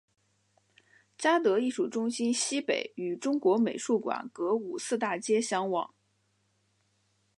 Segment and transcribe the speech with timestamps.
[1.15, 5.93] 嘉德艺术中心西北与中国美术馆隔五四大街相望。